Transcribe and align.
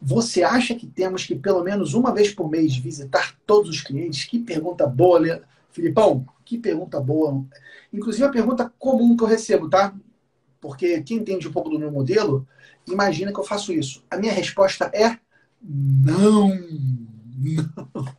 Você 0.00 0.42
acha 0.42 0.74
que 0.74 0.86
temos 0.86 1.24
que, 1.24 1.34
pelo 1.34 1.62
menos 1.62 1.94
uma 1.94 2.12
vez 2.12 2.32
por 2.32 2.50
mês, 2.50 2.76
visitar 2.76 3.34
todos 3.46 3.70
os 3.70 3.80
clientes? 3.80 4.24
Que 4.24 4.38
pergunta 4.38 4.86
boa, 4.86 5.18
Le... 5.18 5.42
Filipão. 5.70 6.26
Que 6.44 6.56
pergunta 6.56 7.00
boa. 7.00 7.44
Inclusive, 7.92 8.24
a 8.24 8.30
pergunta 8.30 8.72
comum 8.78 9.16
que 9.16 9.22
eu 9.22 9.28
recebo, 9.28 9.68
tá? 9.68 9.94
Porque 10.60 11.02
quem 11.02 11.18
entende 11.18 11.48
um 11.48 11.52
pouco 11.52 11.68
do 11.68 11.78
meu 11.78 11.90
modelo, 11.90 12.46
imagina 12.86 13.32
que 13.32 13.38
eu 13.38 13.44
faço 13.44 13.72
isso. 13.72 14.02
A 14.10 14.16
minha 14.16 14.32
resposta 14.32 14.90
é 14.94 15.18
não. 15.62 16.48
Não. 17.36 18.16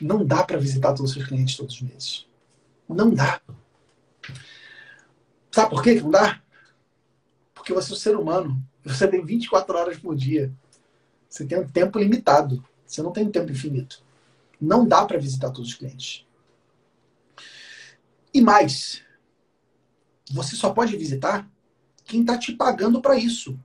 Não 0.00 0.24
dá 0.24 0.42
para 0.42 0.58
visitar 0.58 0.92
todos 0.92 1.14
os 1.16 1.24
clientes 1.24 1.56
todos 1.56 1.74
os 1.74 1.82
meses. 1.82 2.26
Não 2.88 3.12
dá. 3.12 3.40
Sabe 5.50 5.70
por 5.70 5.82
que 5.82 6.00
não 6.00 6.10
dá? 6.10 6.40
Porque 7.54 7.72
você 7.72 7.92
é 7.92 7.94
um 7.94 7.98
ser 7.98 8.16
humano. 8.16 8.62
Você 8.84 9.06
tem 9.06 9.24
24 9.24 9.76
horas 9.76 9.98
por 9.98 10.16
dia. 10.16 10.52
Você 11.34 11.44
tem 11.44 11.58
um 11.58 11.66
tempo 11.66 11.98
limitado. 11.98 12.64
Você 12.86 13.02
não 13.02 13.10
tem 13.10 13.26
um 13.26 13.30
tempo 13.30 13.50
infinito. 13.50 14.00
Não 14.60 14.86
dá 14.86 15.04
para 15.04 15.18
visitar 15.18 15.50
todos 15.50 15.70
os 15.70 15.74
clientes. 15.74 16.24
E 18.32 18.40
mais, 18.40 19.02
você 20.30 20.54
só 20.54 20.72
pode 20.72 20.96
visitar 20.96 21.50
quem 22.04 22.20
está 22.20 22.38
te 22.38 22.52
pagando 22.52 23.02
para 23.02 23.18
isso. 23.18 23.58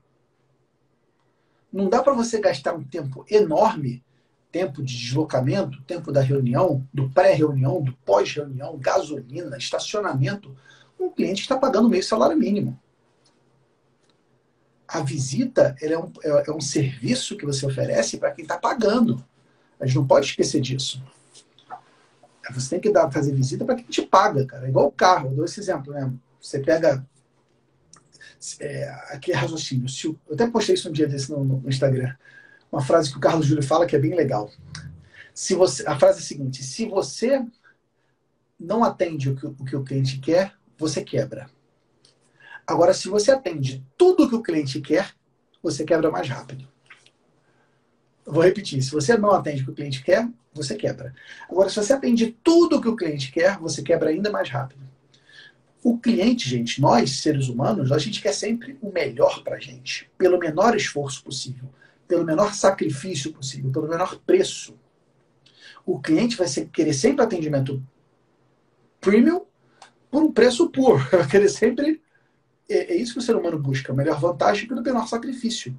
Não 1.72 1.88
dá 1.88 2.02
para 2.02 2.14
você 2.14 2.40
gastar 2.40 2.74
um 2.74 2.84
tempo 2.84 3.24
enorme, 3.30 4.04
tempo 4.52 4.82
de 4.82 4.98
deslocamento, 4.98 5.80
tempo 5.84 6.12
da 6.12 6.22
reunião, 6.22 6.84
do 6.92 7.08
pré-reunião, 7.12 7.84
do 7.84 7.94
pós-reunião, 7.98 8.80
gasolina, 8.80 9.56
estacionamento, 9.58 10.58
um 11.00 11.12
cliente 11.12 11.42
está 11.42 11.56
pagando 11.56 11.88
meio 11.88 12.04
salário 12.04 12.36
mínimo. 12.36 12.80
A 14.92 15.02
visita 15.02 15.76
é, 15.80 15.98
um, 15.98 16.12
é, 16.24 16.50
é 16.50 16.52
um 16.52 16.60
serviço 16.60 17.38
que 17.38 17.46
você 17.46 17.66
oferece 17.66 18.18
para 18.18 18.32
quem 18.32 18.44
está 18.44 18.58
pagando. 18.58 19.24
A 19.80 19.86
gente 19.86 19.96
não 19.96 20.08
pode 20.08 20.26
esquecer 20.26 20.60
disso. 20.60 21.02
Você 22.52 22.72
tem 22.72 22.80
que 22.80 22.92
dar, 22.92 23.12
fazer 23.12 23.34
visita 23.34 23.64
para 23.64 23.76
quem 23.76 23.86
te 23.86 24.02
paga, 24.02 24.44
cara. 24.46 24.66
É 24.66 24.70
igual 24.70 24.88
o 24.88 24.92
carro. 24.92 25.30
Eu 25.30 25.36
dou 25.36 25.46
esse 25.46 25.60
exemplo, 25.60 25.94
né? 25.94 26.12
Você 26.42 26.60
pega 26.60 27.06
é, 28.60 28.90
aquele 29.10 29.38
raciocínio. 29.38 29.88
Se, 29.88 30.08
eu 30.08 30.18
até 30.34 30.48
postei 30.48 30.74
isso 30.74 30.90
um 30.90 30.92
dia 30.92 31.08
desse 31.08 31.30
no, 31.30 31.44
no, 31.44 31.70
Instagram. 31.70 32.16
Uma 32.72 32.82
frase 32.82 33.12
que 33.12 33.18
o 33.18 33.22
Carlos 33.22 33.46
Júlio 33.46 33.64
fala 33.64 33.86
que 33.86 33.96
é 33.96 34.00
bem 34.00 34.16
legal. 34.16 34.50
Se 35.34 35.54
você, 35.54 35.88
a 35.88 35.98
frase 35.98 36.20
é 36.20 36.22
a 36.22 36.26
seguinte: 36.26 36.64
se 36.64 36.86
você 36.86 37.46
não 38.60 38.84
atende 38.84 39.30
o 39.30 39.36
que, 39.36 39.46
o 39.46 39.66
que 39.66 39.76
o 39.76 39.84
cliente 39.84 40.20
quer, 40.20 40.54
você 40.78 41.04
quebra. 41.04 41.50
Agora, 42.70 42.94
se 42.94 43.08
você 43.08 43.32
atende 43.32 43.84
tudo 43.98 44.30
que 44.30 44.36
o 44.36 44.44
cliente 44.44 44.80
quer, 44.80 45.16
você 45.62 45.84
quebra 45.84 46.12
mais 46.12 46.30
rápido. 46.30 46.68
Vou 48.24 48.44
repetir: 48.44 48.80
se 48.84 48.92
você 48.92 49.18
não 49.18 49.32
atende 49.32 49.64
o 49.64 49.66
que 49.66 49.72
o 49.72 49.74
cliente 49.74 50.04
quer, 50.04 50.30
você 50.54 50.76
quebra. 50.76 51.12
Agora, 51.50 51.68
se 51.68 51.78
você 51.78 51.94
atende 51.94 52.38
tudo 52.44 52.80
que 52.80 52.88
o 52.88 52.96
cliente 52.96 53.32
quer, 53.32 53.58
você 53.58 53.82
quebra 53.82 54.12
ainda 54.12 54.30
mais 54.30 54.48
rápido. 54.50 54.88
O 55.84 55.98
cliente, 55.98 56.48
gente, 56.48 56.80
nós, 56.80 57.22
seres 57.22 57.48
humanos, 57.48 57.92
a 57.92 57.98
gente 57.98 58.22
quer 58.22 58.34
sempre 58.34 58.78
o 58.84 58.92
melhor 58.92 59.44
para 59.44 59.60
gente, 59.60 60.08
pelo 60.16 60.38
menor 60.38 60.76
esforço 60.76 61.24
possível, 61.24 61.68
pelo 62.08 62.24
menor 62.24 62.54
sacrifício 62.54 63.34
possível, 63.34 63.72
pelo 63.72 63.90
menor 63.90 64.20
preço. 64.28 64.78
O 65.84 66.00
cliente 66.00 66.36
vai 66.36 66.48
querer 66.72 66.94
sempre 66.94 67.24
atendimento 67.24 67.84
premium 69.02 69.42
por 70.12 70.22
um 70.22 70.32
preço 70.32 70.70
puro. 70.70 71.00
Vai 71.10 71.28
querer 71.28 71.50
sempre. 71.50 72.00
É, 72.70 72.94
é 72.94 72.96
isso 72.96 73.14
que 73.14 73.20
o 73.20 73.22
ser 73.22 73.36
humano 73.36 73.58
busca, 73.58 73.94
melhor 73.94 74.20
vantagem 74.20 74.68
pelo 74.68 74.82
menor 74.84 75.08
sacrifício. 75.08 75.76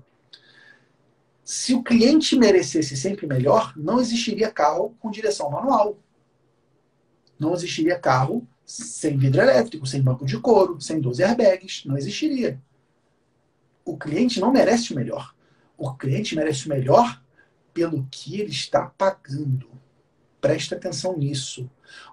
Se 1.45 1.75
o 1.75 1.83
cliente 1.83 2.37
merecesse 2.37 2.97
sempre 2.97 3.27
melhor, 3.27 3.73
não 3.77 4.01
existiria 4.01 4.51
carro 4.51 4.95
com 5.01 5.11
direção 5.11 5.51
manual. 5.51 5.99
Não 7.39 7.55
existiria 7.55 7.99
carro 7.99 8.47
sem 8.65 9.17
vidro 9.17 9.41
elétrico, 9.41 9.87
sem 9.87 10.01
banco 10.01 10.25
de 10.25 10.39
couro, 10.39 10.81
sem 10.81 11.01
12 11.01 11.25
airbags. 11.25 11.85
Não 11.85 11.97
existiria. 11.97 12.61
O 13.85 13.97
cliente 13.97 14.39
não 14.39 14.53
merece 14.53 14.93
o 14.93 14.97
melhor. 14.97 15.35
O 15.77 15.93
cliente 15.95 16.37
merece 16.37 16.67
o 16.67 16.69
melhor 16.69 17.21
pelo 17.73 18.07
que 18.11 18.41
ele 18.41 18.51
está 18.51 18.87
pagando. 18.87 19.71
Presta 20.41 20.77
atenção 20.77 21.17
nisso. 21.17 21.69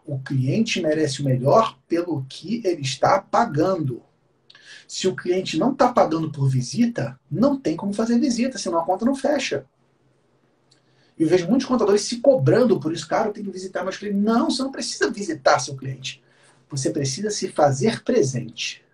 O 0.05 0.17
cliente 0.17 0.81
merece 0.81 1.21
o 1.21 1.25
melhor 1.25 1.77
pelo 1.87 2.25
que 2.27 2.61
ele 2.65 2.81
está 2.81 3.21
pagando. 3.21 4.01
Se 4.87 5.07
o 5.07 5.15
cliente 5.15 5.57
não 5.57 5.73
está 5.73 5.91
pagando 5.91 6.31
por 6.31 6.47
visita, 6.47 7.19
não 7.29 7.59
tem 7.59 7.75
como 7.75 7.93
fazer 7.93 8.17
visita, 8.17 8.57
senão 8.57 8.79
a 8.79 8.85
conta 8.85 9.03
não 9.03 9.13
fecha. 9.15 9.65
Eu 11.19 11.27
vejo 11.27 11.47
muitos 11.47 11.67
contadores 11.67 12.01
se 12.01 12.19
cobrando 12.19 12.79
por 12.79 12.93
isso. 12.93 13.07
Cara, 13.07 13.29
eu 13.29 13.33
tenho 13.33 13.47
que 13.47 13.51
visitar 13.51 13.83
meus 13.83 13.97
clientes. 13.97 14.21
Não, 14.21 14.49
você 14.49 14.63
não 14.63 14.71
precisa 14.71 15.11
visitar 15.11 15.59
seu 15.59 15.75
cliente. 15.75 16.23
Você 16.69 16.91
precisa 16.91 17.29
se 17.31 17.49
fazer 17.49 18.03
presente. 18.03 18.85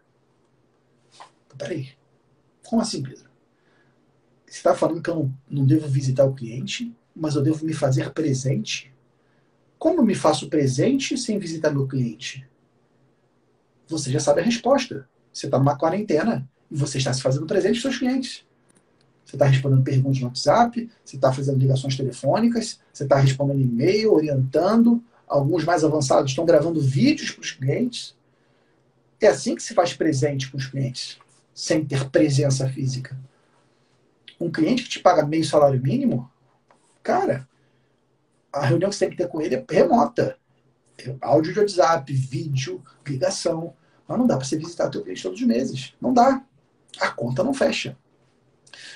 Peraí. 1.58 1.90
Como 2.66 2.82
assim, 2.82 3.04
Pedro? 3.04 3.30
Você 4.48 4.58
está 4.58 4.74
falando 4.74 5.02
que 5.02 5.10
eu 5.10 5.16
não, 5.16 5.38
não 5.50 5.66
devo 5.66 5.88
visitar 5.88 6.26
o 6.26 6.34
cliente, 6.34 6.96
mas 7.16 7.36
eu 7.36 7.44
devo 7.44 7.66
me 7.66 7.74
fazer 7.74 8.12
presente? 8.12 8.94
Como 9.78 10.00
eu 10.00 10.06
me 10.06 10.16
faço 10.16 10.50
presente 10.50 11.18
sem 11.18 11.38
visitar 11.38 11.72
meu 11.72 11.88
cliente? 11.88 12.48
Você 13.88 14.10
já 14.12 14.20
sabe 14.20 14.42
a 14.42 14.44
resposta. 14.44 15.08
Você 15.34 15.48
está 15.48 15.58
numa 15.58 15.76
quarentena 15.76 16.48
e 16.70 16.78
você 16.78 17.00
está 17.00 17.12
se 17.12 17.22
fazendo 17.22 17.46
presente 17.48 17.74
dos 17.74 17.82
seus 17.82 17.98
clientes. 17.98 18.46
Você 19.26 19.36
está 19.36 19.46
respondendo 19.46 19.84
perguntas 19.84 20.20
no 20.20 20.28
WhatsApp, 20.28 20.90
você 21.04 21.16
está 21.16 21.34
fazendo 21.34 21.58
ligações 21.58 21.98
telefônicas, 21.98 22.80
você 22.92 23.04
está 23.04 23.18
respondendo 23.18 23.62
e-mail, 23.62 24.14
orientando. 24.14 25.04
Alguns 25.28 25.64
mais 25.64 25.84
avançados 25.84 26.30
estão 26.30 26.46
gravando 26.46 26.80
vídeos 26.80 27.32
para 27.32 27.42
os 27.42 27.52
clientes. 27.52 28.16
É 29.20 29.28
assim 29.28 29.56
que 29.56 29.64
se 29.64 29.74
faz 29.74 29.94
presente 29.94 30.52
com 30.52 30.58
os 30.58 30.68
clientes, 30.68 31.18
sem 31.54 31.84
ter 31.84 32.10
presença 32.10 32.70
física. 32.70 33.18
Um 34.40 34.52
cliente 34.52 34.84
que 34.84 34.90
te 34.90 35.00
paga 35.00 35.26
meio 35.26 35.46
salário 35.46 35.82
mínimo, 35.82 36.30
cara, 37.02 37.48
a 38.52 38.66
reunião 38.66 38.90
que 38.90 38.96
você 38.96 39.06
tem 39.06 39.16
que 39.16 39.24
ter 39.24 39.30
com 39.30 39.42
ele 39.42 39.56
é 39.56 39.66
remota. 39.68 40.38
É 41.00 41.16
áudio 41.22 41.54
de 41.54 41.60
WhatsApp, 41.60 42.14
vídeo, 42.14 42.84
ligação. 43.08 43.74
Mas 44.14 44.20
não 44.20 44.28
dá 44.28 44.38
para 44.38 44.46
você 44.46 44.56
visitar 44.56 44.90
teu 44.90 45.02
cliente 45.02 45.24
todos 45.24 45.42
os 45.42 45.48
meses. 45.48 45.96
Não 46.00 46.14
dá. 46.14 46.44
A 47.00 47.10
conta 47.10 47.44
não 47.44 47.52
fecha. 47.52 47.98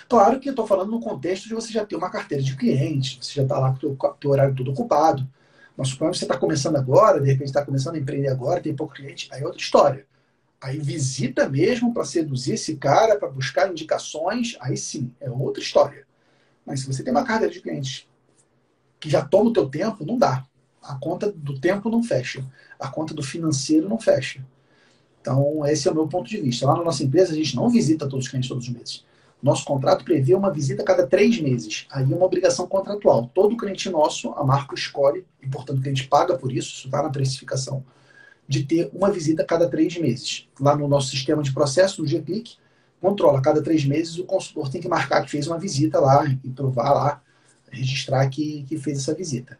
Claro 0.08 0.40
que 0.40 0.48
eu 0.48 0.52
estou 0.52 0.68
falando 0.68 0.92
no 0.92 1.00
contexto 1.00 1.48
de 1.48 1.56
você 1.56 1.74
já 1.74 1.84
ter 1.84 1.96
uma 1.96 2.12
carteira 2.12 2.44
de 2.44 2.56
clientes, 2.56 3.18
você 3.20 3.34
já 3.34 3.42
está 3.42 3.58
lá 3.58 3.72
com 3.72 3.88
o 3.88 4.14
teu, 4.14 4.30
horário 4.30 4.54
todo 4.54 4.70
ocupado. 4.70 5.28
Mas 5.76 5.88
suponhamos 5.88 6.18
que 6.18 6.20
você 6.20 6.26
está 6.26 6.38
começando 6.38 6.76
agora, 6.76 7.20
de 7.20 7.26
repente 7.26 7.48
está 7.48 7.66
começando 7.66 7.96
a 7.96 7.98
empreender 7.98 8.28
agora, 8.28 8.62
tem 8.62 8.76
pouco 8.76 8.94
cliente, 8.94 9.28
aí 9.32 9.42
é 9.42 9.46
outra 9.46 9.60
história. 9.60 10.06
Aí 10.62 10.78
visita 10.78 11.50
mesmo 11.50 11.92
para 11.92 12.06
seduzir 12.06 12.54
esse 12.54 12.76
cara, 12.76 13.18
para 13.18 13.28
buscar 13.28 13.72
indicações, 13.72 14.56
aí 14.60 14.78
sim, 14.78 15.12
é 15.20 15.32
outra 15.32 15.64
história. 15.64 16.06
Mas 16.64 16.82
se 16.82 16.88
você 16.88 17.04
tem 17.04 17.12
uma 17.12 17.24
carteira 17.24 17.52
de 17.52 17.60
clientes 17.60 18.08
que 19.00 19.10
já 19.10 19.26
toma 19.26 19.50
o 19.50 19.54
teu 19.54 19.68
tempo, 19.68 20.06
não 20.06 20.16
dá. 20.16 20.46
A 20.84 20.94
conta 20.94 21.32
do 21.32 21.60
tempo 21.60 21.90
não 21.90 22.04
fecha. 22.04 22.46
A 22.80 22.88
conta 22.88 23.16
do 23.16 23.24
financeiro 23.24 23.90
não 23.90 24.00
fecha. 24.00 24.46
Então, 25.28 25.66
esse 25.66 25.90
é 25.90 25.92
o 25.92 25.94
meu 25.94 26.08
ponto 26.08 26.30
de 26.30 26.38
vista. 26.38 26.66
Lá 26.66 26.78
na 26.78 26.86
nossa 26.86 27.04
empresa, 27.04 27.34
a 27.34 27.36
gente 27.36 27.54
não 27.54 27.70
visita 27.70 28.08
todos 28.08 28.26
os 28.26 28.32
clientes 28.32 28.48
todos 28.48 28.66
os 28.66 28.74
meses. 28.74 29.04
Nosso 29.44 29.66
contrato 29.66 30.06
prevê 30.06 30.34
uma 30.34 30.50
visita 30.50 30.84
a 30.84 30.86
cada 30.86 31.06
três 31.06 31.42
meses. 31.42 31.86
Aí 31.92 32.10
é 32.10 32.16
uma 32.16 32.26
obrigação 32.26 32.66
contratual. 32.66 33.30
Todo 33.34 33.58
cliente 33.58 33.90
nosso, 33.90 34.32
a 34.32 34.44
marca 34.46 34.74
escolhe, 34.74 35.26
e 35.44 35.48
portanto 35.50 35.80
o 35.80 35.82
cliente 35.82 36.08
paga 36.08 36.38
por 36.38 36.50
isso, 36.50 36.70
isso 36.70 36.88
está 36.88 37.04
na 37.04 37.10
precificação, 37.10 37.84
de 38.48 38.64
ter 38.64 38.90
uma 38.94 39.12
visita 39.12 39.44
a 39.44 39.46
cada 39.46 39.68
três 39.68 39.98
meses. 39.98 40.48
Lá 40.62 40.78
no 40.78 40.88
nosso 40.88 41.10
sistema 41.10 41.44
de 41.44 41.54
processo, 41.54 42.02
no 42.02 42.08
GClick, 42.08 42.56
controla. 43.02 43.42
Cada 43.42 43.62
três 43.62 43.84
meses 43.84 44.18
o 44.18 44.24
consultor 44.24 44.70
tem 44.70 44.80
que 44.80 44.88
marcar 44.88 45.24
que 45.24 45.30
fez 45.30 45.46
uma 45.46 45.60
visita 45.60 46.00
lá 46.00 46.26
e 46.26 46.50
provar 46.50 46.94
lá, 46.94 47.22
registrar 47.70 48.30
que, 48.30 48.64
que 48.64 48.78
fez 48.78 49.00
essa 49.00 49.14
visita. 49.14 49.60